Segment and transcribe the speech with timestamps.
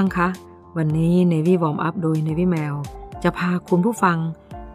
[0.00, 0.30] ฟังคะ
[0.78, 2.76] วันนี้ Navy Warm Up โดย Navy Mail
[3.22, 4.18] จะพาคุณผู้ฟัง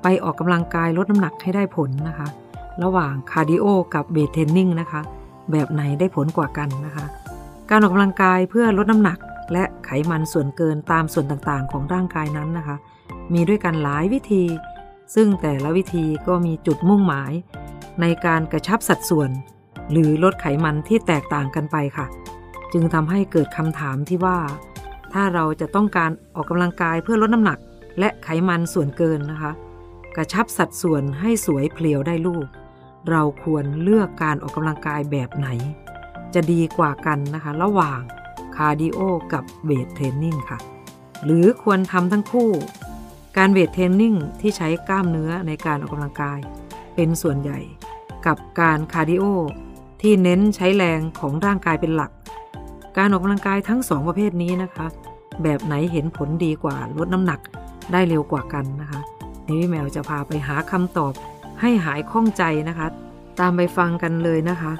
[0.01, 2.27] ไปออกกำลังกายลดน้ำหนักให้ได้ผลนะคะ
[2.83, 5.01] ระหว่างคาร์ดิโอกับเวทเทรนนิ่งนะคะ
[5.51, 7.05] แบบไหนได้ผลกว่ากันนะคะ
[7.69, 9.19] การออกกำลังกายเพื่อลดน้ำหนัก
[9.53, 12.75] และไขมันส่วนเกินตามส่วนต่างๆ ของร่างกายนั้นนะคะ
[13.33, 14.43] มีด้วยกันหลายวิธี
[15.15, 17.31] ซึ่งแต่ละวิธีก็มีจุดมุ่งหมาย
[18.01, 19.29] ในการกระชับสัดส่วน
[19.91, 22.05] หรือลดไขมันที่แตกต่างกันไปค่ะ
[22.73, 24.37] จึงทำให้เกิดคำถามที่ว่า
[25.17, 27.59] ถ้าเราจะต้องการออกกำลังกายเพื่อลดน้ำหนัก
[27.99, 29.51] และไขมันส่วนเกินนะคะ
[30.15, 32.47] กระชับสัดส่วนให้สวยเพรียวได้รูป
[33.09, 35.47] เราควรเลือกการออกกำลังกายแบบไหน
[36.33, 37.99] จะดีกว่ากันนะคะ ระหว่าง
[38.55, 38.99] คาร์ดิโอ
[39.33, 40.59] กับเวทเทรนนิ่งค่ะ
[41.23, 42.51] หรือควรทำทั้งคู่
[43.37, 46.39] การเวทเทรนนิ่งที่ใช้กล้ามเนื้อในการออกกำลังกาย
[46.95, 47.59] เป็นส่วนใหญ่
[48.25, 49.23] กับการคาร์ดิโอ
[50.01, 52.11] ที่เน้นใช้แรงของร่างกายเป็นหลัก
[52.97, 54.87] การออกกำลังกายทั้งสองประเภทนี้นะคะ
[55.43, 57.39] แบบไหนเห็นผลดีกว่าลดน้ำหนัก
[57.91, 58.99] ได้เร็วกว่ากันนะคะ
[59.45, 61.13] นี่พี่แมวจะพาไปหาคำตอบ
[61.61, 62.87] ให้หายข้องใจนะคะ
[63.39, 64.73] ตามไปฟังกันเลยนะคะ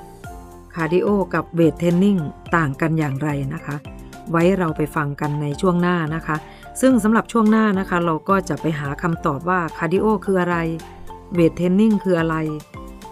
[0.76, 2.18] คาร์ดิโอกับเวทเทรนนิ่ง
[2.56, 3.76] ต่างกันอย่างไรนะคะ
[4.32, 6.36] ไว้เราไปฟังกันในช่วงหน้านะคะ
[6.82, 10.58] ซึ่งสำหรับช่วงหน้านะคะ เราก็จะไปหาคำตอบว่าคาร์ดิโอคืออะไร
[11.34, 12.36] เวทเทรนนิ่งคืออะไร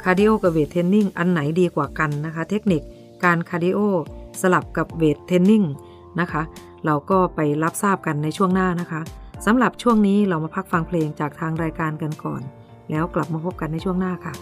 [0.04, 2.82] คาร์ดิโอกับเวทเทรนนิ่งอันไหนดีกว่ากันนะคะ เทคนิค
[3.24, 3.80] การคาร์ดิโอ
[4.42, 5.64] สลับกับเวทเทรนนิ่ง
[6.20, 6.42] นะคะ
[6.86, 9.02] เราก็ไปรับทราบกันในช่วงหน้านะคะ
[9.46, 12.42] สำหรับช่วงนี้เรามาพักฟังเพลงจากทางรายการกันก่อน
[12.90, 14.34] แล้วกลับมาพบกันในช่วงหน้าค่ะ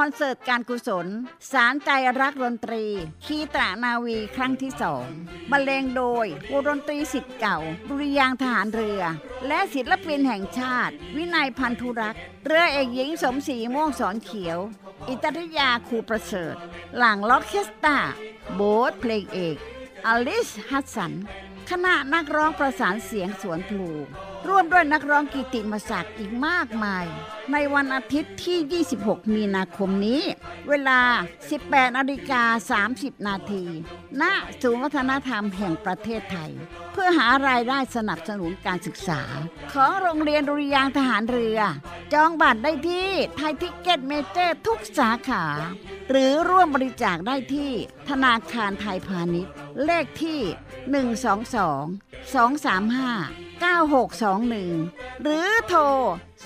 [0.00, 1.06] อนเสิร์ตการกุศล
[1.52, 1.90] สารใจ
[2.20, 2.84] รักดนตรี
[3.24, 5.04] คีตรานาวีครั้งที่สอง
[5.50, 9.02] บรรเลงโดยวงดนตรีสิทธิ์เก่า ดุริยางทหารเรือ
[9.46, 14.58] และศิลปินแห่งชาติ วินัยพันธุรักษ์เรือเอกหญิงสมศรีม่วงสอนเขียว
[15.08, 16.54] อิตริยาครูประเสริฐ
[16.96, 17.98] หลังล็อกเคสตา
[18.54, 19.56] โบสเพลงเอก
[20.06, 21.12] อลิสฮัตสัน
[21.70, 23.90] คณะนักร้องประสานเสียงสวนพลู
[24.48, 27.06] ร่วมด้วยนักร้องกิติมศักดิ์อีกมากมาย
[27.52, 30.22] ในวันอาทิตย์ที่ 26 มีนาคมนี้
[30.68, 31.00] เวลา
[31.48, 33.64] 18นาฬิกา 30 นาที
[34.20, 34.22] ณ
[34.62, 36.50] ศูนย์วัฒนธรรมแห่งประเทศไทย
[36.92, 39.22] เพื่อหารายได้สนับสนุนการศึกษา
[39.72, 41.58] ของโรงเรียนดุริยางค์ทหารเรือ
[42.12, 45.44] จองบัตรได้ที่ไทยทิคเก็ตเมเจอร์ทุกสาขา
[46.10, 47.70] หรือร่วมบริจาคได้ที่
[48.08, 49.52] ธนาคารไทยพาณิชย์
[49.84, 50.40] เลขที่
[50.90, 50.94] 122
[52.34, 55.80] 235 9621 หรือโทร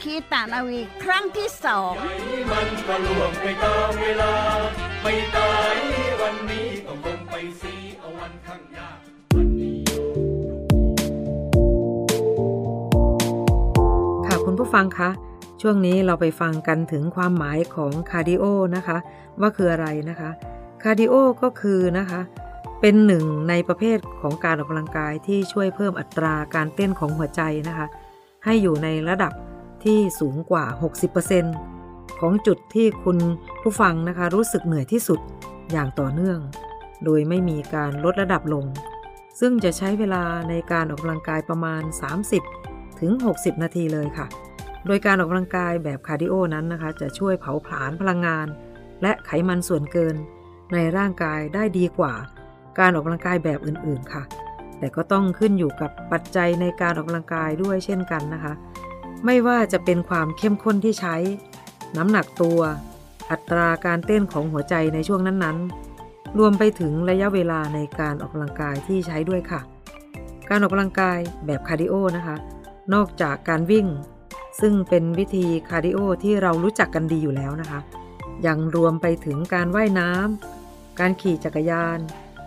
[0.01, 1.93] คีตานาวีครั้งที่สอง
[2.51, 4.33] มันก็ล่วงไปตามเวลา
[5.01, 5.75] ไม่ตาย
[6.21, 8.87] วันนี้ก็คงไปสีเอาวันข้างหน้า
[14.53, 15.09] คุณผู้ฟังคะ
[15.61, 18.43] ช่วงนี้เราไปฟังกันถึงความหมายของคาร์ดิโอ
[18.75, 18.97] นะคะ
[19.39, 20.29] ว่าคืออะไรนะคะ
[20.83, 22.21] คาร์ดิโอก็คือนะคะ
[22.81, 27.87] เป็นหนึ่งในประเภทของการออกกำลังกายที่ช่วยเพิ่มอัตราการเต้นของหัวใจนะคะ
[28.45, 29.33] ให้อยู่ในระดับ
[29.83, 30.65] ที่สูงกว่า
[31.43, 33.17] 60%ของจุดที่คุณ
[33.61, 35.19] ผู้ฟังนะคะ รู้สึกเหนื่อยที่สุด
[35.71, 36.39] อย่างต่อเนื่อง
[37.03, 38.65] โดยไม่มีการลดระดับลง
[39.39, 41.83] ซึ่งจะใช้เวลาในการออกกำลังกายประมาณ
[42.41, 44.27] 30ถึง60 นาทีเลยค่ะ
[44.85, 48.47] โดยการออกกำลังกายแบบคาร์ดิโอนั้นนะคะ จะช่วยเผาผลาญพลังงาน
[49.01, 50.15] และไขมันส่วนเกิน
[50.73, 52.13] ในร่างกายได้ดีกว่า
[52.79, 54.23] การออกกำลังกายแบบอื่นๆค่ะ
[54.79, 58.53] แต่ก็ต้องขึ้นอยู่กับปัจจัยในการออกกำลังกายด้วยเช่นกันนะคะ
[59.25, 61.15] ไม่ว่าจะเป็นความเข้มข้นที่ใช้
[61.97, 62.59] น้ำหนักตัว
[63.31, 69.61] อัตราการเต้นของหัวใจในช่วงนั้นๆ รวมไปถึงระยะเวลาในการออกกำลังกายที่ใช้ด้วยค่ะ
[70.49, 72.35] การออกกำลังกายแบบคาร์ดิโอนะคะ
[72.93, 73.85] นอกจากการวิ่ง
[74.61, 77.79] ซึ่งเป็นวิธีคาร์ดิโอที่เรารู้จักกันดีอยู่แล้วนะคะ
[78.47, 81.99] ยังรวมไปถึงการว่ายน้ำ การขี่จักรยาน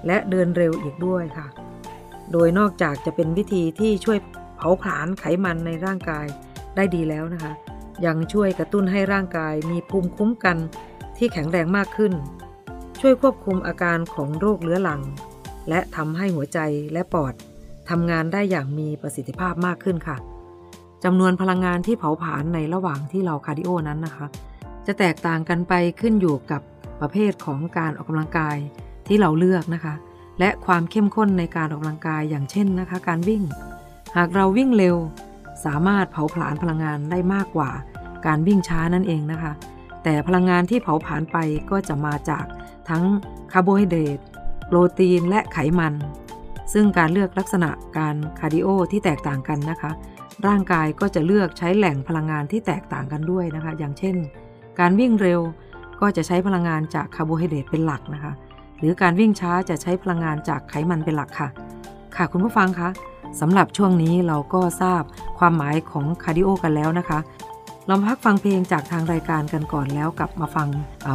[0.07, 1.47] และเดินเร็วอีกด้วยค่ะ
[2.33, 4.19] โดยนอกจากจะเป็นวิธีที่ช่วย
[4.57, 6.27] เผาผลาญไขมันในร่างกาย
[6.77, 7.53] ได้ดีแล้วนะคะ
[8.07, 10.57] ยังช่วยกระตุ้นให้ร่างกายมีภูมิคุ้มกัน
[11.19, 12.12] ที่แข็งแรงมากขึ้น
[13.01, 15.03] ช่วยควบคุมอาการของโรคเรื้อรัง
[15.69, 16.59] และทำให้หัวใจ
[16.92, 17.35] และปอด
[17.90, 20.16] ทำงานได้อย่างมีประสิทธิภาพมากขึ้นค่ะ
[21.09, 24.27] จำนวนพลังงานที่เผาผลาญในระหว่างที่เราคาร์ดิโอนั้นนะคะ
[24.87, 26.62] จะแตกต่างกันไปขึ้นอยู่กับ
[27.01, 28.57] ประเภทของการออกกำลังกาย
[29.09, 29.95] ที่เราเลือกนะคะ
[30.40, 33.42] และความเข้มข้นในการออกกำลังกายอย่างเช่นนะคะ การวิ่ง
[34.16, 34.97] หากเราวิ่งเร็ว
[35.64, 37.71] สามารถเผาผลาญพลังงานได้มากกว่า
[38.27, 39.53] การวิ่งช้านั่นเองนะคะ
[40.03, 41.38] แต่พลังงานที่เผาผลาญไป
[41.71, 42.45] ก็จะมาจาก
[42.88, 43.05] ทั้ง
[43.53, 44.19] คาร์โบไฮเดรต
[44.66, 45.95] โปรตีนและไขมัน
[46.73, 49.92] ซึ่งการเลือกลักษณะการคาร์ดิโอที่แตกต่างกันนะคะ
[50.46, 54.16] ร่างกายก็จะเลือกใช้แหล่งพลังงานที่แตกต่างกันด้วยนะคะ อย่างเช่น
[54.79, 55.40] การวิ่งเร็ว
[56.01, 58.33] ก็จะใช้พลังงานจากคาร์โบไฮเดรตเป็นหลักนะคะ
[58.79, 61.49] หรือการวิ่งช้าจะใช้พลังงานจากไขมันเป็นหลักค่ะ
[62.16, 62.88] ค่ะคุณผู้ฟังคะ
[63.40, 65.03] สำหรับช่วงนี้เราก็ทราบ
[65.38, 67.18] ความหมายของคาร์ดิโอกันแล้วนะคะ
[67.87, 70.68] เราพักฟังเพลงจากทางรายการกันก่อนแล้วกลับมาฟัง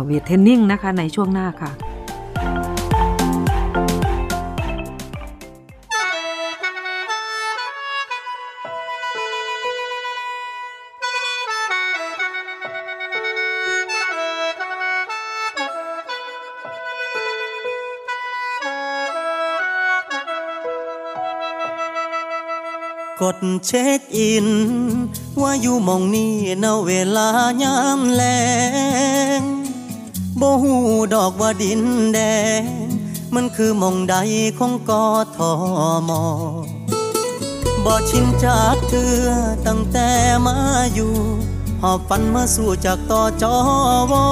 [0.05, 1.71] เวทเทรนนิ่งนะคะในช่วงหน้าค่ะ
[23.25, 24.47] กดเช็คอิน
[25.41, 27.29] ว่าอยู่มองนี้ณเวลา
[27.61, 28.23] ยามแล
[29.39, 29.41] ง
[30.39, 30.75] บ่หู
[31.15, 32.19] ดอกว่าดินแด
[32.61, 32.63] ง
[33.35, 34.15] มันคือมองใด
[34.59, 35.05] ของกอ
[35.35, 35.51] ทอ
[36.09, 36.23] มอ
[37.85, 39.17] บ่ชินจากเธอ
[39.67, 40.09] ตั้งแต่
[40.45, 40.57] มา
[40.93, 41.15] อยู่
[41.81, 43.55] หอบฝันมาสู่จากต่อจอ
[44.11, 44.27] วอ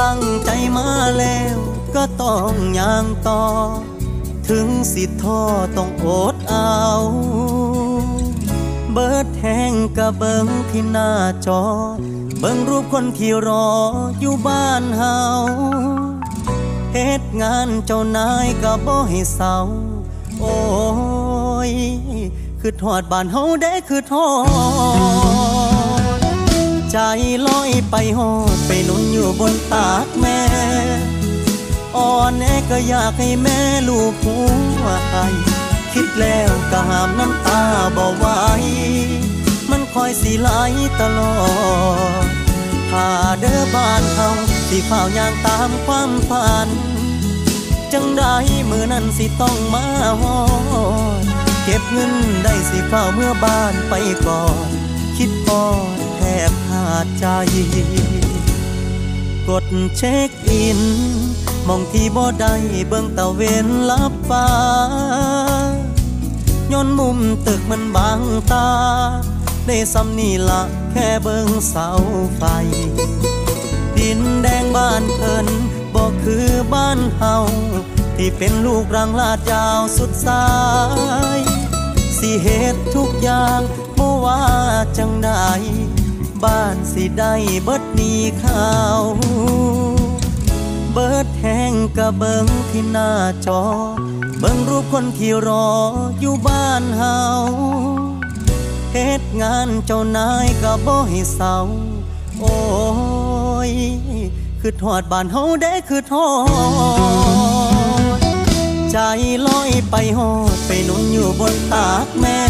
[0.00, 0.88] ตั้งใจมา
[1.18, 1.56] แล้ว
[1.94, 3.42] ก็ต้องย่างต่อ
[4.48, 5.40] ถึงสิท่อ
[5.76, 6.80] ต้องอดเอา
[8.96, 11.10] เบิดแห้งกะเบิงที่หน้า
[11.46, 11.62] จอ
[12.38, 13.68] เบิงรูปคนที่รอ
[14.20, 15.18] อยู่บ้านเฮา
[16.92, 19.56] เฮ็ดงานเจ้านายกะบ่ให้เศร้า
[20.40, 20.56] โอ้
[21.70, 21.72] ย
[22.60, 24.28] คือทอดบ้านเฮาได้คือทอ
[26.00, 26.12] ด
[26.90, 26.98] ใจ
[27.46, 30.40] ลอยไปหอดไปนุนอยู่บนตากแม่
[31.96, 34.36] อ่อนแอก็อยากให้แม่ลูกหั
[34.84, 35.16] วใจ
[35.94, 37.62] คิดแล้วก็หามน้ำตา
[37.96, 38.26] บ่ไหว
[39.70, 40.48] มันคอยสีไหล
[41.00, 41.36] ตลอ
[42.24, 42.26] ด
[42.90, 43.08] ถ้า
[43.40, 44.28] เด้อบ้านเฮา
[44.68, 46.68] สิเฝ้ายางตามความฝัน
[47.92, 48.34] จังได้
[48.70, 49.86] มือนั้นสิต้องมา
[50.20, 50.38] หอ
[51.22, 51.24] ด
[51.64, 52.12] เก็บเงิน
[52.44, 53.94] ได้สิเฝ้าเมื่อบ้านไป
[54.26, 54.68] ก่อน
[55.16, 55.64] คิดพอ
[55.96, 57.26] ดแทบขาดใจ
[59.48, 60.80] กดเช็คอิน
[61.68, 62.54] มองที่บ่ได้
[62.88, 64.48] เบิ่งตะเวนลับฟ้า
[66.76, 68.20] ย้อนมุมตึกมันบาง
[68.52, 68.70] ตา
[69.66, 71.88] ได้สำนี่ละแค่เบิ่งเสา
[72.36, 72.42] ไฟ
[73.98, 75.46] ดินแดงบ้านเพิ่น
[75.94, 77.36] บอกคือบ้านเฮา
[78.16, 80.46] ที่เป็นลูกรังลาดยาวสุดสา
[81.38, 81.40] ย
[82.18, 83.60] สิเหตุทุกอย่าง
[83.98, 84.44] บ่ว่า
[84.98, 85.30] จังใด
[86.44, 87.34] บ้านสิได้
[87.64, 89.02] เบิดนี้ข้าว
[90.92, 93.10] เบิดแห้งกะเบิงที่หน้า
[93.46, 93.62] จอ
[94.44, 95.68] บิงรูปคนที่รอ
[96.20, 97.18] อยู่บ้านเฮา
[98.92, 101.56] เฮ็ดงานเจ้านายก็บ่ให้เศร้า
[102.38, 102.56] โอ้
[103.70, 103.72] ย
[104.60, 106.28] คือทอดบ้านเฮาได้คือทอ
[108.18, 108.20] ด
[108.92, 108.98] ใจ
[109.46, 112.40] ลอยไปหอดไปนุ่นอยู่บนตากแม่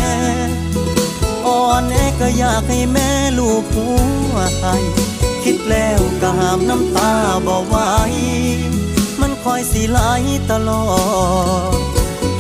[1.46, 3.88] อ่อนแอก็อยากให้แม่ลูกหั
[4.34, 4.66] วใจ
[5.44, 7.12] คิดแล้วก็หามน้ำตา
[7.46, 7.76] บ่ไหว
[9.44, 10.00] คอยสิไหล
[10.50, 10.84] ตลอ
[11.76, 11.78] ด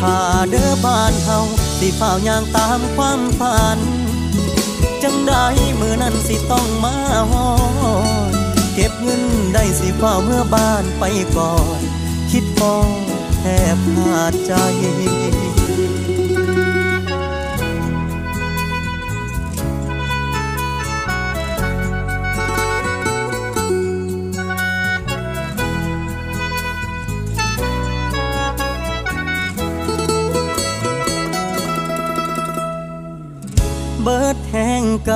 [0.00, 0.18] ถ้า
[0.50, 1.38] เด้อบ้านเฮา
[1.78, 3.78] สิเฝ้ายางตามความฝัน
[5.02, 5.46] จังได้
[5.80, 6.96] มือนั้นสิต้องมา
[7.30, 7.48] หอ
[8.30, 8.32] ด
[8.74, 9.22] เก็บเงิน
[9.54, 11.04] ได้สิเฝ้าเมื่อบ้านไป
[11.36, 11.80] ก่อน
[12.30, 12.74] คิดฟอ
[13.40, 13.44] แท
[13.76, 14.52] บขาดใจ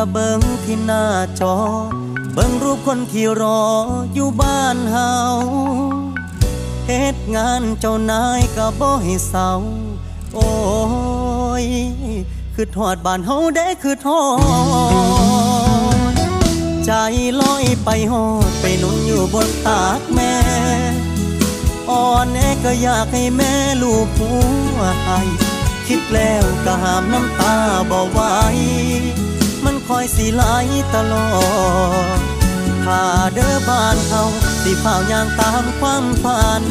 [0.03, 1.05] ะเบิงที่หน้า
[1.41, 1.57] จอ
[2.33, 3.63] เบิงรูปคนที่รอ
[4.15, 5.13] อยู่บ้านเฮา
[6.87, 9.51] เฮ็ดงานเจ้านายก็บ่ให้เศร้า
[10.35, 10.51] โอ้
[11.65, 11.67] ย
[12.55, 14.23] คือทอดบ้านเฮาได้คือทอ
[16.13, 16.15] ด
[16.87, 16.93] ใจ
[17.41, 20.35] ลอยไปหอดไปนุ่นอยู่บนตากแม่
[21.91, 24.33] อ่อนแอก็อยากให้แม่ลูกหั
[24.79, 25.11] วใจ
[25.87, 27.55] คิดแล้วก็หามน้ำตา
[27.91, 28.21] บ่ไหว
[29.89, 30.43] คอยสีไหล
[30.95, 31.29] ตลอ
[32.19, 32.21] ด
[32.85, 33.03] ถ้า
[33.35, 34.23] เด้อบ้านเฮา
[34.63, 36.63] สิเฝ้ายางตามความฝัน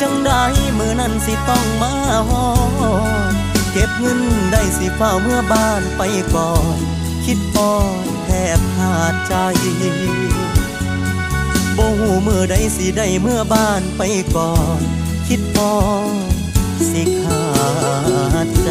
[0.00, 0.44] จังได้
[0.78, 1.94] มือนั้นสิต้องมา
[2.28, 2.46] หอ
[3.72, 4.20] เก็บเงิน
[4.52, 6.02] ได้สิเฝ้าเมื่อบ้านไป
[6.34, 6.76] ก่อน
[7.24, 7.72] คิดพอ
[8.04, 9.34] ดแทบขาดใจ
[11.76, 14.02] บ่หูมือใดสิได้เมื่อบ้านไป
[14.36, 14.80] ก่อน
[15.28, 15.72] คิดพอ
[16.90, 17.44] สิขา
[18.46, 18.70] ดใจ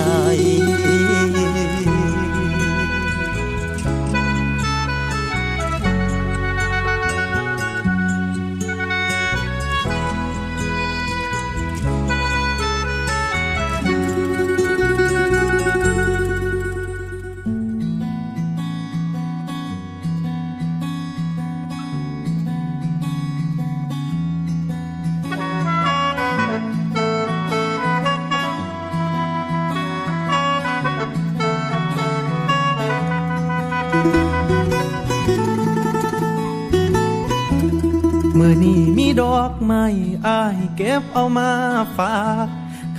[39.71, 39.89] ไม้
[40.27, 41.51] อายเก็บเอามา
[41.97, 42.47] ฝาก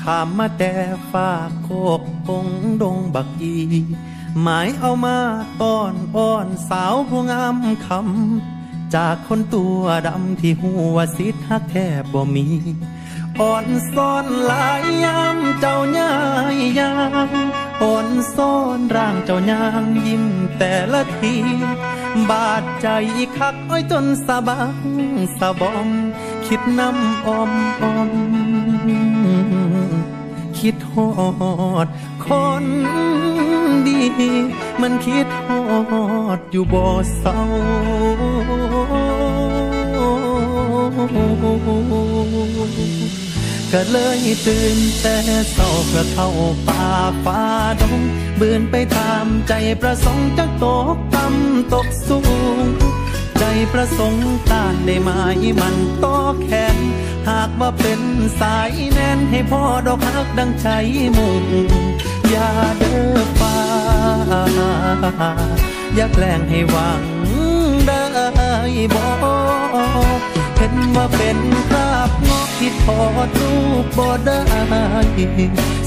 [0.00, 0.74] ขามมาแต่
[1.12, 1.68] ฝากโค
[2.00, 2.46] กพง
[2.82, 3.56] ดงบักอี
[4.40, 5.18] หมายเอามา
[5.62, 7.56] ต้อนอ้อนสาวผู้งาม
[7.86, 12.46] คำ จากคนตัวดำที่หัวสิทธักแทบบ่มี
[13.40, 16.12] อ่อนซ่อนหลายยามเจ้าย่า
[16.54, 16.94] ยยา
[17.26, 17.30] ง
[17.82, 20.24] อ่อนซ่อนร่างเจ้ายางยิ้ม
[20.58, 21.36] แต่ละที
[22.30, 22.88] บาดใจ
[23.36, 24.76] คักอ้อยจนสะบัง
[25.38, 25.88] สะบอม
[26.46, 27.50] คิดน้ำอม
[27.82, 28.10] อม
[30.58, 31.10] คิดฮอ
[31.84, 31.86] ด
[32.24, 32.26] ค
[32.62, 32.64] น
[33.86, 34.00] ดี
[34.80, 35.62] มันคิดฮอ
[36.36, 36.84] ดอยู่บ่
[37.18, 37.40] เศร้า
[43.72, 45.16] ก็เลยตื่นแต่
[45.52, 46.28] เศร้าเพื่อเข้า
[46.68, 46.86] ป่า
[47.24, 47.42] ฟ้า
[47.80, 48.00] ดง
[48.40, 52.18] บืนไปตามใจประสงค์จากตกต่ำตกสู
[52.62, 52.66] ง
[53.44, 55.10] ใจประสงค์ต้านได้ไหม
[55.60, 56.76] มันต่อแขน
[57.28, 58.00] หากว่าเป็น
[58.40, 60.68] สายแน่นให้พ่อดอกฮักดังใจ
[61.16, 61.44] มุ่ง
[62.30, 63.56] อย่าเด้อฟ้า
[65.94, 67.02] อย่าแกล้งให้หวัง
[67.86, 68.02] ได้
[68.94, 69.04] บ่
[70.56, 74.40] เห็นว่าเป็นคราบงอกที่ถอดรูปบ่ได้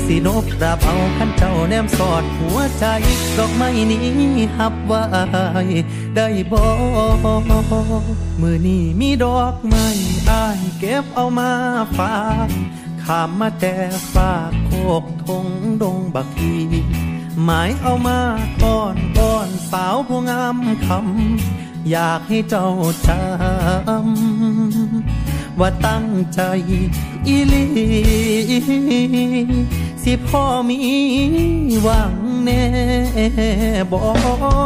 [0.08, 2.86] สินบราบเอาขันเจ้าแนมสอดหัวใจ
[3.38, 4.04] ดอกไม้นี้
[4.58, 5.02] หับไว้
[6.15, 6.62] ได้บ่
[8.41, 9.86] มือนี้มีดอกไม้
[10.30, 11.52] อายเก็บเอามา
[11.98, 12.15] ฝา
[12.48, 12.50] ก
[13.04, 13.76] ขามมาแต่
[14.13, 14.72] ฝากโค
[15.04, 15.46] กทง
[15.82, 16.56] ดงบักอี
[17.44, 18.20] หมายเอามา
[18.63, 22.68] ก้อนก้อนสาวผู้งามคำอยากให้เจ้า
[23.08, 23.20] จำ
[25.60, 26.41] ว่าตั้งใจ
[27.28, 27.65] อีลี
[30.06, 30.80] สิพ่อมี
[31.84, 32.13] หวัง
[32.44, 32.63] แน่
[33.91, 34.65] บอก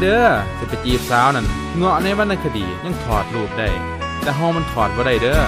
[0.00, 0.26] เด้อ
[0.58, 3.68] สิไปจีบสาวนั่นเงาะในวรรณคดียังถอดรูปได้
[4.22, 5.42] แต่เฮามันถอดบ่ได้เด้อ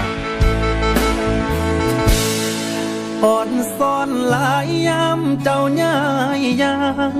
[3.25, 5.97] อ่อนซ่อนหลายยามเจ้าย่า
[6.39, 6.77] ยยา
[7.13, 7.15] ง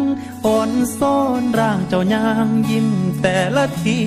[0.47, 2.89] อ่อนซ่อนร่างเจ้ายางยิ้ม
[3.23, 3.99] แต่ละที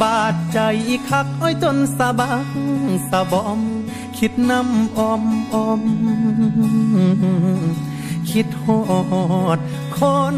[0.00, 0.58] บาดใจ
[1.08, 2.46] คักอ้อยจนสะบัง
[3.10, 3.60] สะบอม
[4.18, 5.22] คิดน้ำอม
[5.54, 5.82] อม
[8.32, 8.80] คิดฮอ
[9.56, 9.58] ด
[9.96, 9.98] ค
[10.34, 10.36] น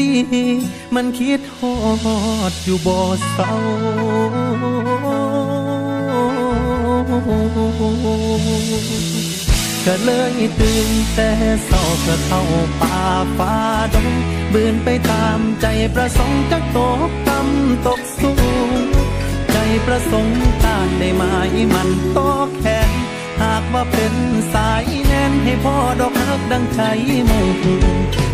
[0.00, 0.14] ดี
[0.94, 1.74] มันคิดฮอ
[2.50, 2.98] ดอยู่บ่
[3.32, 3.52] เศร้า
[9.86, 11.30] ก็เลยตื่นแต่
[11.66, 12.42] เศร้าเพื่อเข้า
[12.80, 12.98] ป่า
[13.38, 13.54] ฟ้า
[13.94, 14.08] ดง
[14.52, 18.32] บืนไปตามใจประสงค์จักตกต่ำตกสู
[18.68, 18.70] ง
[19.52, 19.56] ใจ
[19.86, 21.22] ประสงค์ต้านได้ไหม
[21.74, 22.18] มันโต
[22.58, 22.91] แขน
[23.40, 24.14] หากว่าเป็น
[24.52, 26.80] สายแน่นให้พ่อดอกฮักดังใจ
[27.28, 27.48] มุ่ง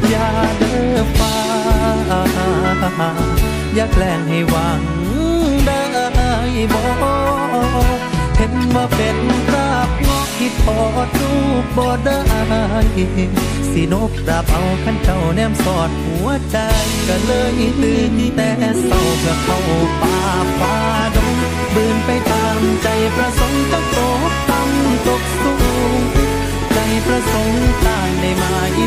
[0.09, 1.35] อย่าเด้อฟ้า
[3.75, 4.81] อย่าแกล้งให้หวัง
[5.67, 5.81] ได้
[6.73, 6.83] บ่
[8.37, 12.21] เห็นว่าเป็นคราบงอกที่ถอดรูปบ่ได้
[13.73, 16.57] สินบดาบเอาขันเจ้าแนมสอดหัวใจ
[17.09, 18.51] ก็เลยตื่นแต่
[18.85, 19.59] เศร้าเพื่อเข้า
[20.01, 20.17] ป่า
[20.59, 20.77] ฟ้า
[21.15, 21.37] ดง
[21.75, 24.18] บืนไปตามใจประสงค์จะตกต่ำ
[25.07, 25.55] ตกสู
[25.99, 26.01] ง
[26.73, 28.45] ใจประสงค์ตานได้ไหม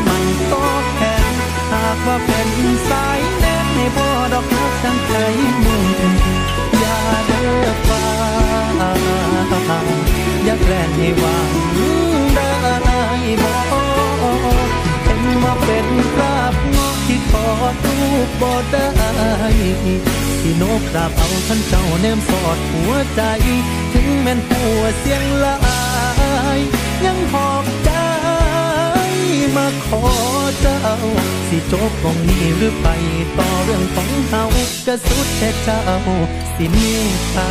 [0.08, 1.34] มันตกแขน
[1.72, 2.48] หากว่าเป็น
[2.88, 5.14] สายแน่นให้พ่อดอกรักจังใจ
[5.64, 5.84] มุ่ง
[6.78, 8.04] อย่าเด้อฟ้า
[10.44, 11.50] อย่าแกล้งให้หวัง
[12.34, 12.46] ได้
[13.42, 13.52] บ่
[15.04, 18.86] เห็นว่าเป็นคราบงอกที่ถอดรูปบ่ได้
[20.40, 23.22] ที่นกดาบเอาท่านเจ้าแนมสอดหัวใจ
[23.92, 25.71] ถึงแม่นผัวเสียงลา
[26.56, 26.58] ย
[27.04, 27.90] ยังหอบใจ
[29.56, 30.04] มาขอ
[30.60, 30.80] เจ้า
[31.48, 32.86] สิจบของนี้หรือไป
[33.38, 34.42] ต่อเรื่องของเฮา
[34.86, 35.82] กระสุดแต่เจ้า
[36.54, 37.50] สิเมตตา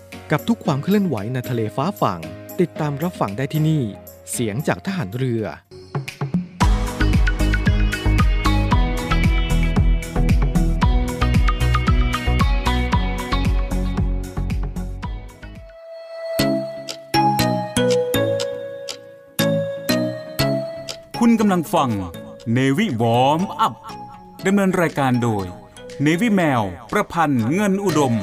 [0.31, 2.21] กับทุกความเคลื่อนไหวในทะเลฟ้าฝั่ง
[2.61, 3.83] ติดตามรับฟังได้ที่นี่
[4.31, 5.43] เสียงจากทหารเรือ
[21.19, 21.89] คุณกำลังฟัง
[22.53, 23.73] เนวิวอมอัพ
[24.45, 25.45] ดำเนินรายการโดย
[26.01, 28.15] เนวิแมว ประพันธ์เงินอุดม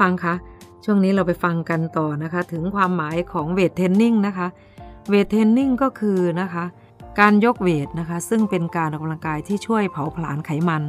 [0.00, 0.34] ฟังคะ
[0.84, 4.46] ช่วงนี้เราไปฟังกันต่อนะคะ ถึงความหมายของเวทเทรนนิ่งนะคะ
[5.08, 6.64] เวทเทรนนิ่งก็คือนะคะ
[7.20, 10.82] การยกเวทนะคะ ซึ่งเป็นการออกกำลังกายที่ช่วยเผาผลาญไขมัน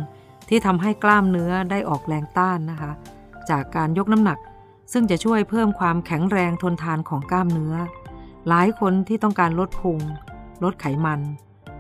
[0.50, 2.92] ที่ทำให้กล้ามเนื้อได้ออกแรงต้านนะคะ
[3.50, 4.40] จากการยกน้ำหนัก
[4.92, 7.76] ซึ่งจะช่วยเพิ่มความแข็งแรงทนทานของกล้ามเนื้อ
[8.48, 10.00] หลายคนที่ต้องการลดพุง
[10.64, 11.20] ลดไขมัน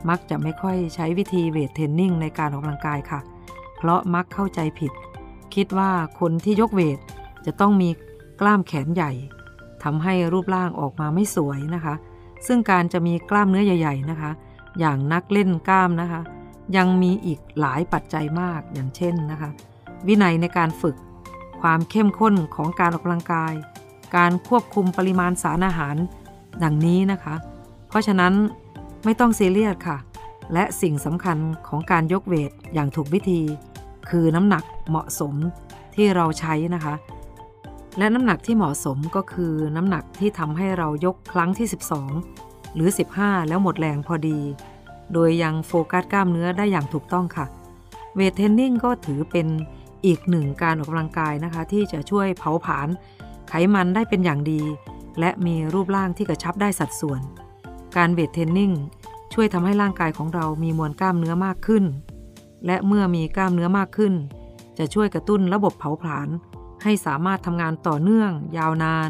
[0.09, 3.19] มักจะไม่ค่อยใช้วิธีเวทเทรนนิ่งในการออกกำลังกายค่ะ
[3.77, 4.91] เพราะมักเข้าใจผิด
[5.55, 6.99] คิดว่าคนที่ยกเวท
[7.47, 7.89] จะต้องมี
[8.41, 9.11] กล้ามแขนใหญ่
[9.83, 11.95] ทำให้รูปร่างออกมาไม่สวยนะคะ
[12.47, 14.31] ซึ่งการจะมีกล้ามเนื้อใหญ่ ๆนะคะ
[14.79, 16.21] อย่างนักเล่นกล้ามนะคะ
[16.77, 19.49] ยังมีอีกหลายปัจจัยมากอย่างเช่นนะคะ
[20.07, 20.95] วินัยในการฝึก
[21.61, 23.53] ความเข้มข้นของการออกกำลังกาย
[24.15, 25.95] การควบคุมปริมาณสารอาหาร
[26.63, 27.35] ดังนี้นะคะ
[27.87, 28.33] เพราะฉะนั้น
[29.05, 29.97] ไม่ต้องซีเรียสค่ะ
[30.53, 33.41] และสิ่งสำคัญของการยกเวทอย่างถูกวิธี
[34.09, 35.33] คือน้ำหนักเหมาะสม
[35.95, 36.93] ที่เราใช้นะคะ
[37.97, 41.67] และน้ำหนักที่เหมาะสมก็คือน้ำหนักที่ทำให้เรายกครั้งที่
[42.19, 44.39] 12 หรือ 15 แล้วหมดแรงพอดี
[45.13, 47.45] โดยยังโฟกัสกล้ามเนื้อได้อย่างถูกต้องค่ะ
[48.15, 49.47] เวทเทรนนิ่งก็ถือเป็น
[50.05, 52.87] อีกหนึ่งการออกกำลังกายนะคะ ที่จะช่วยเผาผลาญ
[53.47, 54.61] ไขมันได้เป็นอย่างดี
[55.19, 57.21] และมีรูปร่างที่กระชับได้สัดส่วน
[57.97, 58.71] การเวทเทรนนิ่ง
[59.33, 61.83] ช่วยทำให้ร่างกายของเรามีมวลกล้ามเนื้อมากขึ้น
[62.65, 64.13] และเมื่อมีกล้ามเนื้อมากขึ้น
[64.77, 66.29] จะช่วยกระตุ้นระบบเผาผลาญ
[66.83, 69.09] ให้สามารถทำงานต่อเนื่องยาวนาน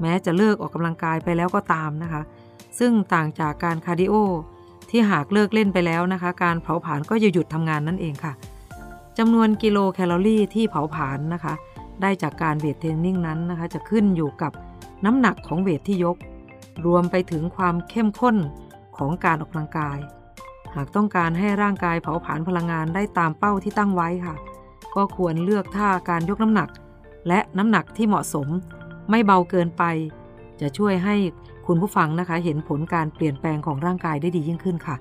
[0.00, 2.22] แม้จะเลิกออกกำลังกายไปแล้วก็ตามนะคะ
[2.78, 4.14] ซึ่งต่างจากการคาร์ดิโอ
[4.90, 8.32] ที่หากเลิกเล่นไปแล้วนะคะ การเผาผลาญก็จะหยุดทำงานนั่นเองค่ะ
[9.18, 11.54] จำนวนกิโลแคลอรี่ที่เผาผลาญนะคะ
[12.02, 14.52] ได้จากการเวทเทรนนิ่งนั้นนะคะ จะขึ้นอยู่กับ
[15.04, 16.16] น้ำหนักของเวทที่ยก
[16.86, 18.36] รวมไปถึงความเข้มข้น
[18.96, 19.98] ของการออกกำลังกาย
[20.74, 24.34] หากต้องการให้ร่างกายเผาผลาญพลังงานได้ตามเป้าที่ตั้งไว้ค่ะ
[24.94, 26.68] ก็ควรเลือกท่าการยกน้ำหนัก
[27.28, 28.48] และน้ำหนักที่เหมาะสม
[29.10, 29.84] ไม่เบาเกินไป
[30.60, 31.16] จะช่วยให้
[31.66, 34.96] คุณผู้ฟังนะคะ เห็นผลการเปลี่ยนแปลงของร่างกายได้ดียิ่งขึ้นค่ะ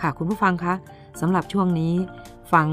[0.00, 0.74] ค่ะคุณผู้ฟังคะ
[1.20, 1.92] สำหรับช่วงนี้
[2.52, 2.66] ฟัง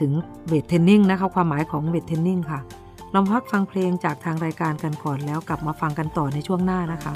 [0.00, 0.12] ถึง
[0.46, 2.60] เวทเทรนนิ่งนะคะความหมายของเวทเทรนนิ่งค่ะ
[3.14, 7.12] ลองพักฟังเพลงจากทางรายการกันก่อนแล้วกลับมาฟังกันต่อในช่วงหน้านะคะ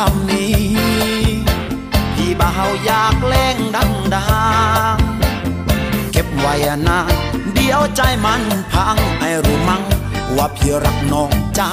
[0.00, 0.56] คำนี้
[2.14, 4.26] พี่บ่าวอยากเล่งดังดั
[4.94, 6.54] งๆเก็บไว้
[6.86, 7.14] นาน
[7.54, 8.42] เดี๋ยวใจมัน
[8.72, 9.82] พังให้รู้มั้ง
[10.36, 11.70] ว่าพี่รักน้องจ้า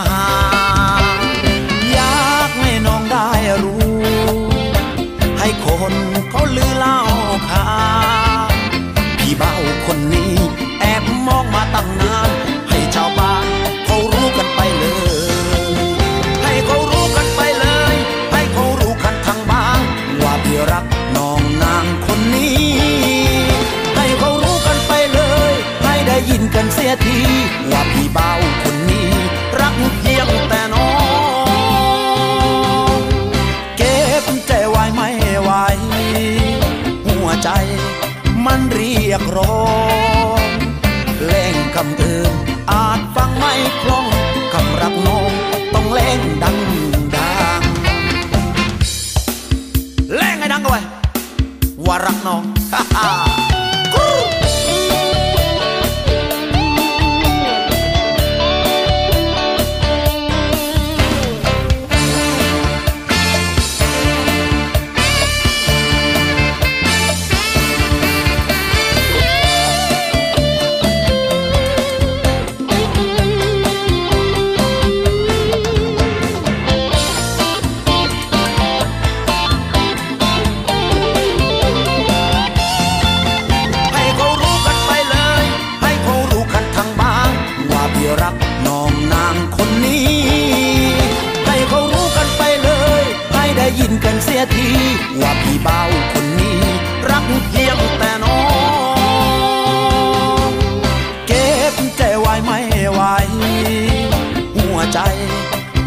[39.16, 39.55] acrobó.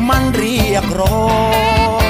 [0.09, 1.28] มันเรียกร้อ
[2.00, 2.02] ง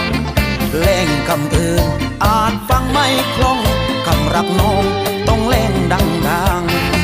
[0.70, 1.86] เพลงคำอื่น
[2.24, 3.60] อาจฟังไม่คล่อง
[4.06, 4.84] คำรักน้อง
[5.28, 6.97] ต้องเล่งดังๆ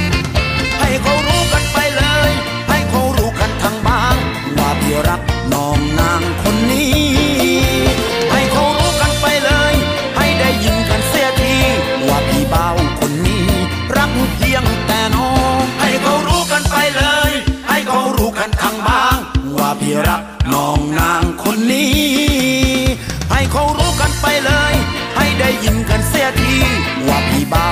[20.98, 21.94] นางคนนี้
[23.30, 24.74] ให้เขารู้กันไปเลย
[25.16, 26.54] ให้ได้ยินกันเสียที
[27.06, 27.66] ว่าพี่เบา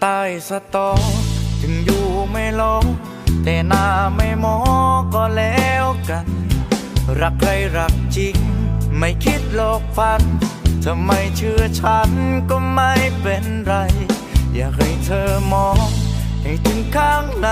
[0.00, 0.90] ใต้สตอ
[1.60, 2.84] จึงอยู่ไม่ลง
[3.42, 3.86] แต่หน้า
[4.16, 4.56] ไม่มอ
[5.14, 6.26] ก็แล้วกัน
[7.20, 8.36] รักใครรักจริง
[8.98, 10.22] ไม่คิดโลกฝัน
[10.84, 12.10] ทำไมเชื่อฉัน
[12.50, 12.92] ก็ไม่
[13.22, 13.74] เป็นไร
[14.54, 15.86] อยากให้เธอมอง
[16.42, 17.48] ให้ถึงข้างใน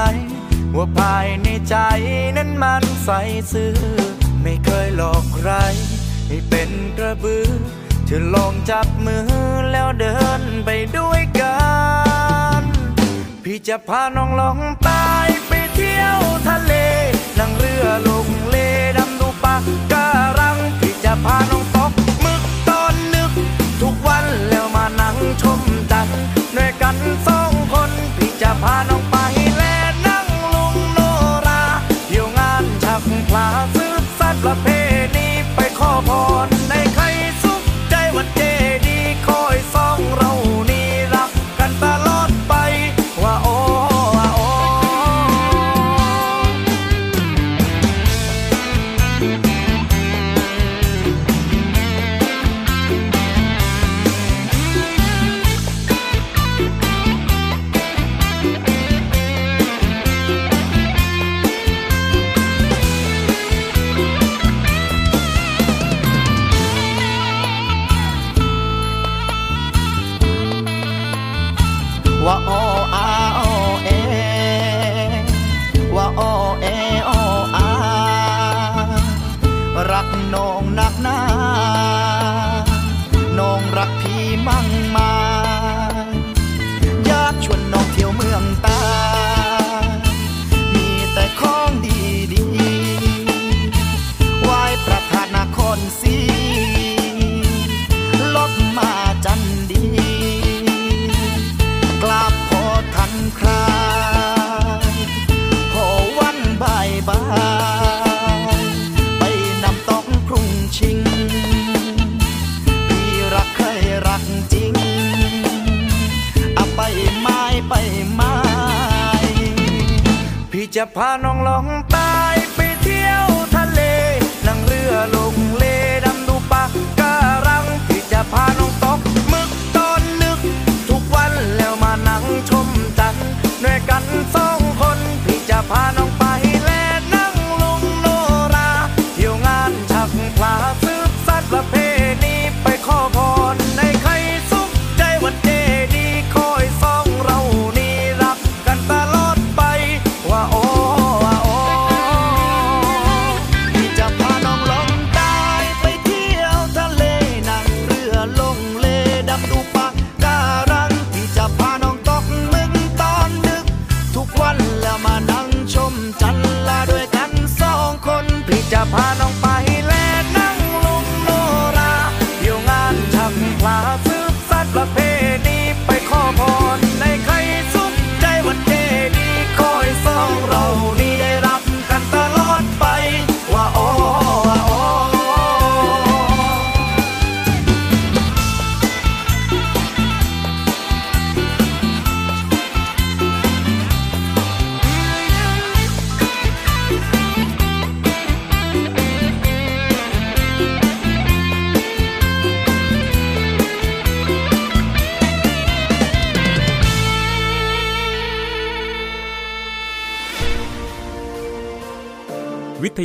[0.77, 1.77] ว่าภายในใจ
[2.37, 3.11] นั้นมันใส
[3.53, 3.77] ซื่อ
[4.43, 5.51] ไม่เคยหลอกใคร
[6.29, 7.49] ให้เป็นกระบือ
[8.07, 9.27] เธอลองจับมือ
[9.73, 11.55] แล้วเดินไปด้วยกั
[12.03, 12.04] น
[13.45, 16.73] พี่จะพาน้องลองตายไปเที่ยวทะเล
[17.39, 18.57] นั่งเรือลงเล
[18.97, 19.55] ดำดูปลา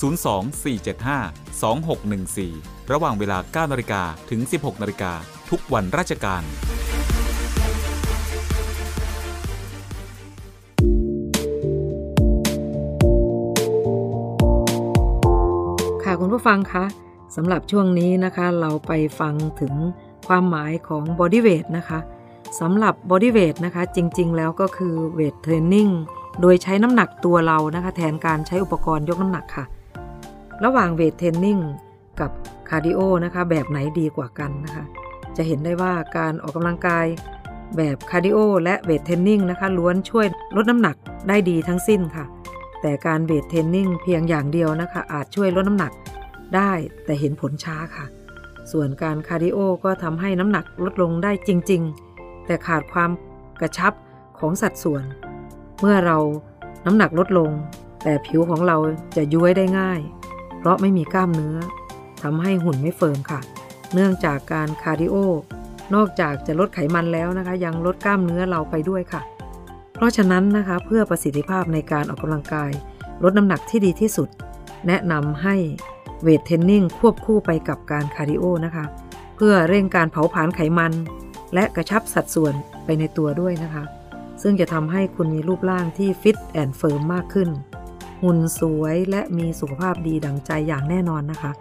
[0.00, 5.12] 024752614 ระหว่างเวลา 9นาฬิกาถึง 16นาฬิกา
[5.50, 6.42] ทุกวันราชการ
[16.04, 16.84] ค่ะคุณผู้ฟังคะ
[17.36, 19.74] สำหรับช่วงนี้นะคะเราไปฟังถึง
[20.28, 21.98] ความหมายของ body weight นะคะ
[22.60, 25.92] สำหรับ body weight นะคะจริง ๆ แล้วก็คือ weight training
[26.40, 29.64] โดยใช้น้ำหนักตัวเรานะคะ แทนการใช้อุปกรณ์ยกน้ำหนักค่ะ
[30.64, 31.62] ระหว่าง weight training
[32.20, 32.30] กับ
[32.68, 34.84] cardio นะคะแบบไหนดีกว่ากันนะคะ
[35.36, 37.06] จะเห็นได้ว่าการออกกำลังกาย
[37.76, 40.26] แบบคาร์ดิโอและเวทเทรนนิ่งนะคะล้วนช่วย
[40.56, 40.96] ลดน้ำหนัก
[41.28, 42.24] ได้ดีทั้งสิ้นค่ะ
[42.80, 45.92] แต่การเวทเทรนนิ่งเพียงอย่างเดียวนะคะ อาจช่วยลดน้ำหนัก
[46.56, 46.72] ได้
[47.04, 48.06] แต่เห็นผลช้าค่ะ
[48.72, 51.82] ส่วนการคาร์ดิโอก็ทำให้น้ำหนักลดลงได้จริง
[52.14, 53.10] ๆ แต่ขาดความ
[53.60, 53.92] กระชับ
[54.38, 55.04] ของสัดส่วน
[55.80, 56.18] เมื่อเรา
[56.86, 57.50] น้ำหนักลดลง
[58.02, 58.76] แต่ผิวของเรา
[59.16, 60.00] จะย้วยได้ง่าย
[60.62, 61.56] เพราะไม่มีกล้ามเนื้อ
[62.22, 63.40] ทำให้หุ่นไม่เฟิร์มค่ะ
[63.94, 65.14] เนื่องจากการคาร์ดิโอ
[65.94, 69.22] นอกจากจะลดไขมันแล้วนะคะ ยังลดกล้ามเนื้อเราไปด้วยค่ะ
[69.94, 72.70] เพราะฉะนั้นนะคะเพื่อประสิทธิภาพในการออกกำลังกาย
[73.22, 74.28] ลดน้ำหนักที่ดีที่สุด
[74.86, 75.56] แนะนำให้
[76.22, 78.84] เวทเทรนนิ่งควบคู่ไปกับการคาร์ดิโอนะคะ
[79.36, 80.92] เพื่อเร่งการเผาผลาญไขมัน
[81.54, 82.54] และกระชับสัดส่วน
[82.84, 83.84] ไปในตัวด้วยนะคะ
[84.42, 87.48] ซึ่งจะทำให้คุณมีรูปร่างที่ fit and firm มากขึ้น
[88.22, 91.52] หุ่นสวยและมีสุขภาพดีดังใจอย่างแน่นอนนะคะ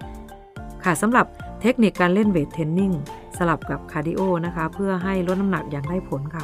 [0.83, 1.25] ค่ะสำหรับ
[1.61, 2.91] เทคนิคการเล่นเวทเทรนนิ่ง
[3.37, 6.43] สลับกับคาร์ดิโอนะคะ เพื่อให้ลดน้ำหนักอย่างได้ผลค่ะ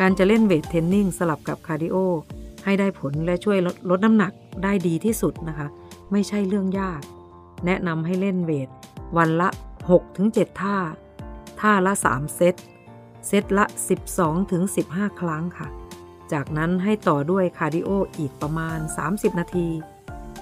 [0.00, 1.96] การจะเล่นเวทเทรนนิ่งสลับกับคาร์ดิโอ
[2.64, 4.32] ให้ได้ผลและช่วยลดลดน้ำหนัก
[4.62, 5.66] ได้ดีที่สุดนะคะ
[6.12, 7.00] ไม่ใช่เรื่องยาก
[7.66, 8.68] แนะนำให้เล่นเวท
[9.16, 9.48] วันละ
[10.04, 10.76] 6-7 ท่า
[11.60, 12.54] ท่าละ 3 เซต
[13.26, 13.64] เซตละ
[14.42, 15.68] 12-15 ครั้งค่ะ
[16.32, 19.68] จากนั้นให้ต่อด้วยคาร์ดิโออีกประมาณ 30 นาที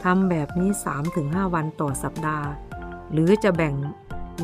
[0.05, 0.71] ทำแบบนี้
[1.13, 2.49] 3-5 วันต่อสัปดาห์
[3.13, 3.75] หรือจะแบ่ง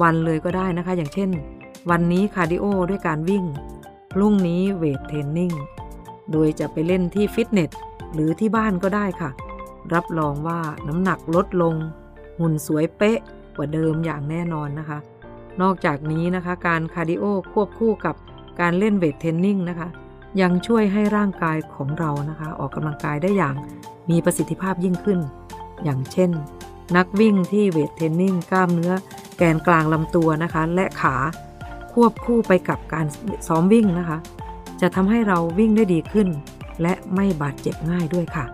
[0.02, 1.30] วันเลยก็ได้นะคะ อย่างเช่น
[1.90, 3.44] วันนี้คาร์ดิโอด้วยการวิ่ง
[4.12, 5.52] พรุ่งนี้เวทเทรนนิ่ง
[6.32, 7.70] โดยจะไปเล่นที่ฟิตเนส
[8.14, 9.30] หรือที่บ้านก็ได้ค่ะ
[9.94, 11.74] รับรองว่าน้ำหนักลดลง
[12.38, 13.18] หุ่นสวยเป๊ะ
[13.56, 14.98] กว่าเดิมอย่างแน่นอนนะคะ
[15.60, 18.14] นอกจากนี้นะคะการคาร์ดิโอควบคู่กับ
[18.60, 19.88] การเล่นเวทเทรนนิ่งนะคะ
[20.40, 23.54] ยังช่วยให้ร่างกายของเรานะคะ ออกกำลังกายได้อย่าง
[24.10, 25.18] มีประสิทธิภาพยิ่งขึ้น
[25.84, 26.30] อย่างเช่น
[26.96, 28.92] นักวิ่งที่เวทเทรนนิ่งกล้ามเนื้อ
[29.38, 31.16] แกนกลางลำตัวนะคะ และขา
[31.92, 33.06] ควบคู่ไปกับการ
[33.46, 34.18] ซ้อมวิ่งนะคะ
[34.80, 36.28] จะทำให้เราวิ่งได้ดีขึ้น
[36.82, 38.44] และไม่บาดเจ็บง่ายด้วยค่ะ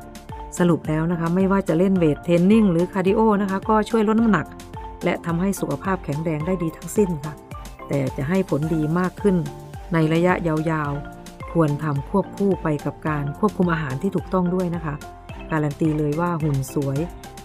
[0.59, 4.47] สรุปแล้วนะคะไม่ว่าจะเล่น weight training หรือ cardio นะคะก็ช่วยลดน้ำหนัก
[5.05, 7.35] และทำให้สุขภาพแข็งแรงได้ดีทั้งสิ้นค่ะ
[7.89, 9.37] แต่จะให้ผลดีมากขึ้น
[9.93, 11.16] ในระยะยาวๆ
[11.57, 14.95] ควรทำควบคู่ไปกับการควบคุมอาหารที่ถูกต้องด้วยนะคะ
[15.51, 16.99] การันตีเลยว่าหุ่นสวย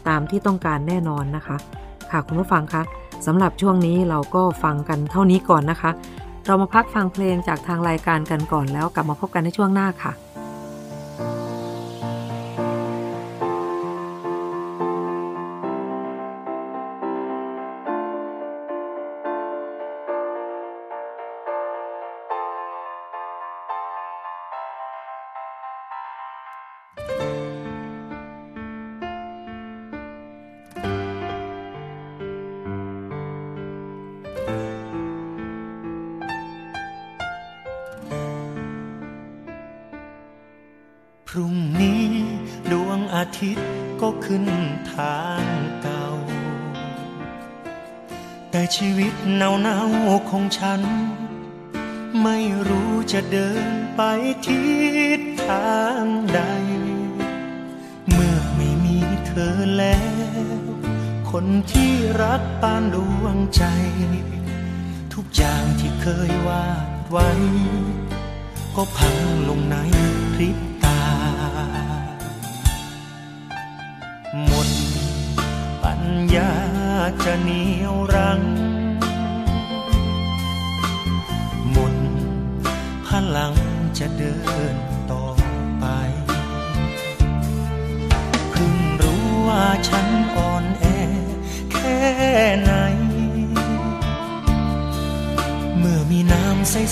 [0.07, 1.57] ตามที่ต้องการแน่นอนนะคะ
[2.11, 2.81] ค่ะคุณผู้ฟังคะ
[3.25, 5.91] สำหรับช่วงนี้เราก็ฟังกันเท่านี้ก่อนนะคะ
[6.45, 10.11] เรามาพักฟังเพลงจากทางรายการกันก่อนแล้วกลับมาพบกันในช่วงหน้าค่ะ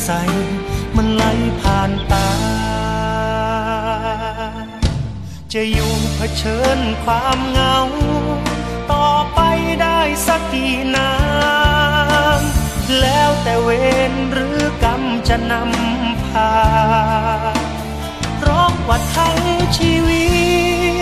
[0.04, 0.10] ใส
[0.96, 1.24] มันไหล
[1.60, 2.30] ผ่านตา
[5.54, 7.78] จะอยู่เผชิญความเหงา
[8.92, 9.40] ต่อไป
[9.82, 13.70] ได้สักกี่น้ำแล้วแต่เว
[14.12, 16.54] รหรือกรรมจะนำพา
[18.38, 19.38] เพราะว่าทั้ง
[19.78, 20.28] ชีวิ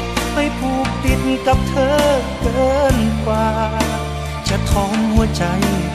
[0.01, 1.99] ตไปผูกติดกับเธอ
[2.41, 3.49] เกินกว่า
[4.49, 5.43] จะทอมหัวใจ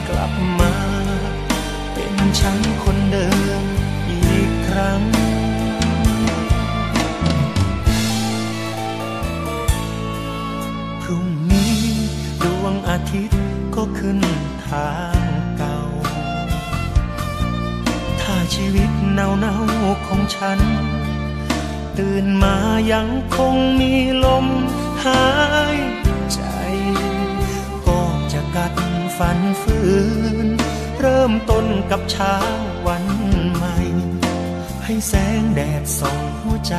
[0.07, 0.92] กลับมา
[2.39, 3.27] ฉันคนเดิ
[3.61, 3.63] ม
[4.09, 5.01] อีกครั้ง
[11.01, 11.77] พรุ่งนี้
[12.43, 13.41] ดวงอาทิตย์
[13.75, 14.19] ก็ขึ้น
[14.67, 15.23] ทาง
[15.57, 15.77] เก่า
[18.21, 19.53] ถ้าชีวิตเนาเนา
[20.07, 20.59] ของฉัน
[21.97, 22.55] ตื่นมา
[22.91, 24.45] ยังคงมีลม
[25.03, 25.23] หา
[25.75, 25.79] ย
[26.33, 26.41] ใจ
[27.87, 28.73] ก็จะกัด
[29.17, 29.79] ฟันฝื
[30.45, 30.47] น
[31.05, 32.35] เริ่มต้นกับเช้า
[32.87, 33.05] วัน
[33.55, 33.77] ใหม่
[34.83, 36.75] ให้แสงแดดส่องหัวใจ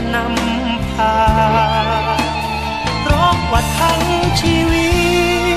[0.00, 1.16] จะนำพา
[3.00, 4.02] เพราะว่าทั้ง
[4.40, 4.88] ชีวิ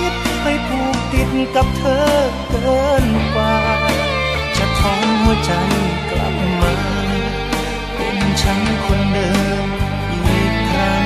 [0.09, 0.11] ต
[0.41, 2.05] ไปผูกติดกับเธอ
[2.49, 3.55] เกินกว่า
[4.57, 5.51] จะท้อมหัวใจ
[6.11, 6.75] กลับมา
[7.95, 9.31] เป็นฉันคนเดิ
[9.65, 9.67] ม
[10.11, 11.05] อีกครั้ง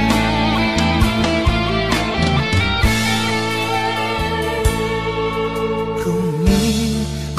[6.00, 6.74] พรุ่งนี้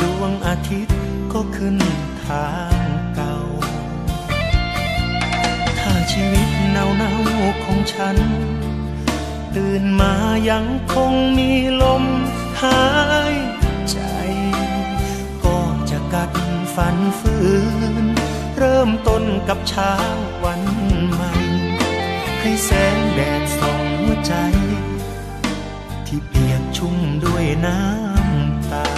[0.00, 0.96] ดวงอาทิตย์
[1.32, 1.76] ก็ขึ้น
[2.24, 2.75] ทาง
[6.76, 8.16] เนาเนาๆของฉัน
[9.54, 10.14] ตื่นมา
[10.50, 11.50] ยังคงมี
[11.82, 12.04] ลม
[12.62, 12.82] หา
[13.32, 13.36] ย
[13.90, 13.98] ใจ
[15.44, 15.58] ก็
[15.90, 16.30] จะกัด
[16.74, 17.36] ฟันฝื
[18.02, 18.04] น
[18.58, 19.94] เริ่มต้นกับเช้า
[20.44, 20.62] วัน
[21.12, 21.32] ใหม่
[22.40, 24.34] ให้แสงแดดส่องหัวใจ
[26.06, 28.88] ที่เปียกชุ่มด้วยน้ำตา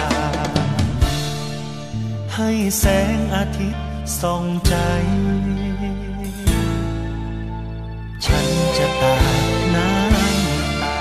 [2.35, 2.49] ให้
[2.79, 3.85] แสงอาทิตย์
[4.21, 4.75] ส่องใจ
[8.79, 9.15] จะตา
[9.75, 10.97] น้ำตา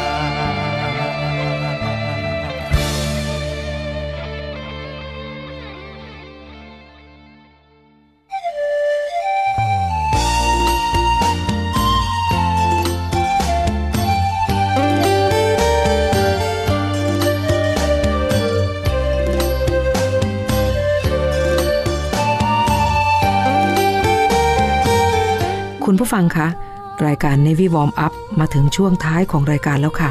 [25.84, 26.48] คุณผู้ฟังคะ
[27.06, 30.10] รายการ Navy Warm Up มาถึงช่วงท้ายของรายการแล้วค่ะ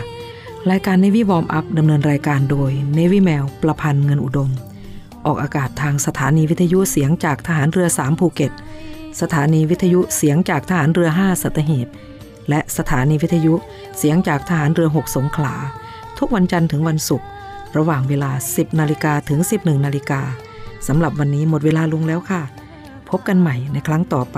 [0.72, 4.50] รายการ Navy Warm Up ดำเนินรายการโดย Navy แมวประพันธ์เงินอุดม
[5.26, 8.52] ออกอากาศทางสถานีวิทยุเสียงจากทหารเรือ 3 ภูเก็ต
[9.22, 11.88] สถานีวิทยุเสียงจากทหารเรือ 5 สัตหีบ
[12.50, 13.54] และสถานีวิทยุ
[13.98, 15.56] เสียงจากทหารเรือ 6 สงขลา
[16.18, 17.28] ทุกวันจันทร์ถึงวันศุกร์
[17.78, 20.22] ระหว่างเวลา 10 นาฬิกาถึง 11 นาฬิกา
[20.88, 22.42] สำหรับวันนี้หมดเวลาลงแล้วค่ะ
[23.10, 24.38] พบกันใหม่ในครั้งต่อไป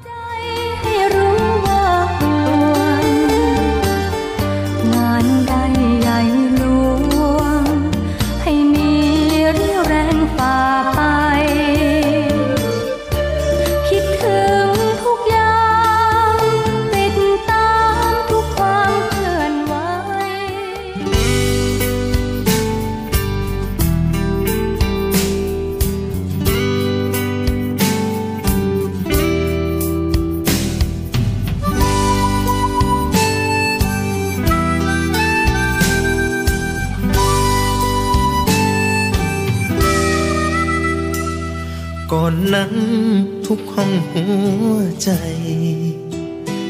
[43.53, 44.25] ทุกห้องหั
[44.73, 45.11] วใจ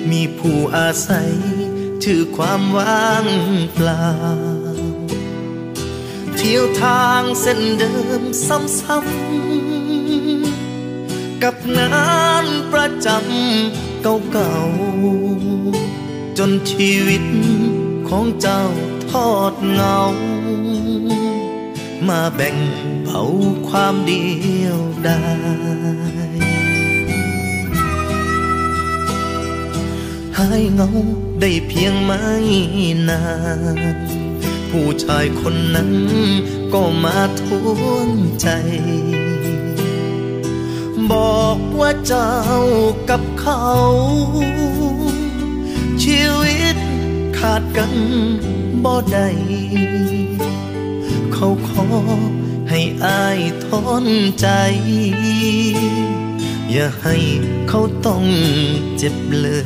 [0.09, 1.31] มีผู้อาศัย
[2.03, 3.25] ชื่อความว่าง
[3.73, 4.09] เปล่า
[6.35, 14.01] เที่ยวทางเส้นเดิมซ้ำๆกับงานประจำ
[14.31, 17.25] เก่าๆ จนชีวิต
[18.09, 18.63] ของเจ้า
[19.09, 19.97] ทอดเงา
[22.07, 22.57] มาแบ่ง
[23.05, 23.21] เผา
[23.67, 24.25] ความเดี
[24.63, 25.21] ยวดา
[26.29, 30.89] ยายเงา
[31.41, 32.23] ได้เพียงไม่
[33.09, 33.23] นา
[33.77, 33.97] น
[34.69, 35.91] ผู้ชายคนนั้น
[36.73, 37.43] ก็มาท
[37.81, 38.09] วง
[38.41, 38.47] ใจ
[41.11, 42.33] บอกว่าเจ้า
[43.09, 43.65] กับเขา
[46.03, 46.77] ชีวิต
[47.37, 47.93] ขาดกัน
[48.83, 49.29] บ่ได้
[51.33, 51.85] เขาขอ
[52.69, 53.67] ให้อายท
[54.03, 54.05] น
[54.41, 54.47] ใจ
[56.73, 57.15] อย่าให้
[57.69, 58.23] เขาต้อง
[58.97, 59.63] เจ็บเลย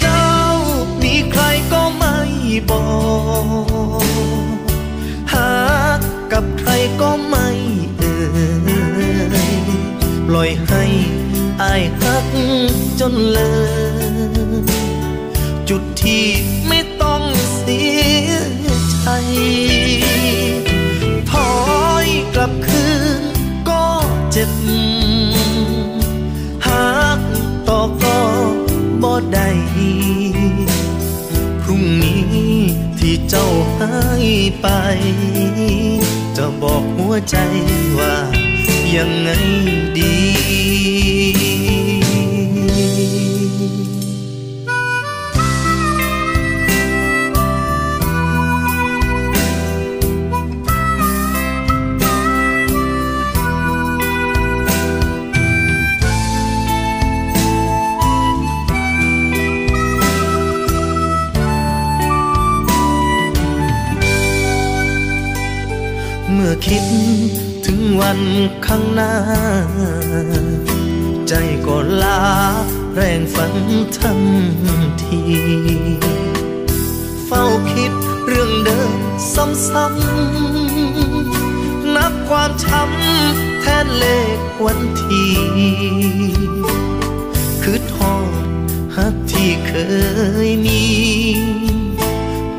[0.00, 0.30] เจ้า
[1.02, 1.42] มีใคร
[1.72, 2.16] ก็ไม่
[2.70, 2.86] บอ
[4.02, 4.06] ก
[5.32, 5.52] หา
[6.32, 7.48] กับใครก็ไม่
[7.98, 8.16] เอ่
[9.52, 9.56] ย
[10.26, 10.84] ปล่อยให้
[11.62, 12.26] อายหัก
[13.00, 13.40] จนเล
[14.10, 14.62] ย
[15.68, 16.24] จุดที่
[16.68, 17.22] ไม่ต้อง
[17.56, 17.82] เสี
[18.28, 18.32] ย
[19.02, 19.08] ใจ
[22.34, 22.84] กลับคื
[23.20, 23.22] น
[23.68, 23.84] ก็
[24.32, 24.50] เจ็บ
[26.66, 27.20] หาก
[27.68, 28.18] ต่อก็
[29.02, 29.48] บ่ได้
[31.62, 32.24] พรุ่งนี้
[32.98, 33.46] ที่เจ้า
[33.78, 34.26] หาย
[34.60, 34.66] ไป
[36.36, 37.36] จะบอกหัวใจ
[37.98, 38.14] ว่า
[38.96, 39.30] ยังไง
[39.98, 41.51] ดี
[66.34, 66.84] เมื่อคิด
[67.66, 68.20] ถึงวัน
[68.66, 69.14] ข้างหน้า
[71.28, 71.32] ใจ
[71.66, 72.20] ก็ลา
[72.94, 73.54] แรงฝัน
[73.96, 74.20] ทัน
[75.02, 75.22] ที
[77.26, 77.92] เฝ้าคิด
[78.26, 78.92] เรื่องเดิม
[79.34, 84.04] ซ้ำๆ นับความช้ำแทนเล
[84.36, 85.24] ขวันที
[87.62, 88.44] คือทอด
[88.96, 89.72] ฮักที่เค
[90.46, 90.82] ยมี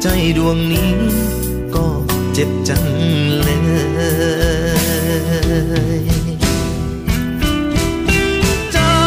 [0.01, 0.07] ใจ
[0.37, 0.93] ดวงนี้
[2.33, 2.85] เจ็บจัง
[3.41, 3.59] เลย
[8.73, 9.01] เจ้า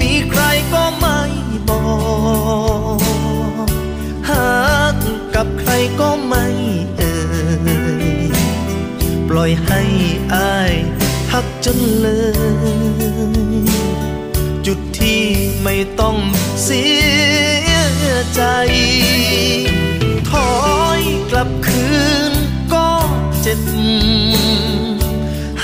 [0.00, 0.42] มีใคร
[0.74, 1.20] ก็ไม่
[1.68, 1.84] บอ
[3.66, 3.68] ก
[4.30, 4.56] หา
[4.92, 4.94] ก
[5.34, 6.46] กับใครก็ไม่
[6.96, 7.14] เอ่
[8.30, 8.32] ย
[9.28, 9.80] ปล่อยให้
[10.34, 10.74] อาย
[11.32, 12.08] หักจนเล
[13.62, 13.66] ย
[14.66, 15.22] จุดที่
[15.62, 16.16] ไม่ต้อง
[16.62, 16.84] เสี
[17.70, 17.74] ย
[18.34, 18.42] ใจ
[20.30, 20.50] ถอ
[21.00, 21.86] ยกลับคื
[22.32, 22.37] น
[23.50, 23.62] จ็บ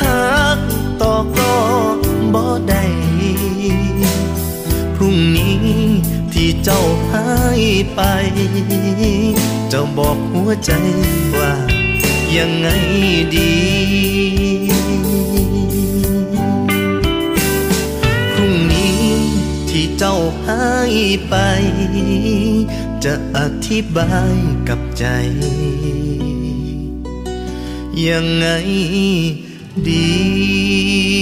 [0.01, 0.25] หา
[0.57, 0.59] ก
[1.03, 1.55] ต่อก็
[2.35, 2.85] บ่ได้
[4.95, 5.59] พรุ่งนี้
[6.33, 7.29] ที่เจ้าหา
[7.61, 7.63] ย
[7.95, 8.01] ไป
[9.69, 10.73] เจ้าบอกหัวใจ
[11.39, 11.53] ว่า
[12.37, 12.69] ยังไง
[13.35, 13.55] ดี
[18.33, 19.03] พรุ่งนี้
[19.71, 20.17] ที่เจ้า
[20.47, 20.95] หาย
[21.29, 21.35] ไป
[23.05, 24.35] จะอธิบาย
[24.69, 25.07] กับใจ
[28.09, 28.47] ยังไง
[29.87, 31.15] ดี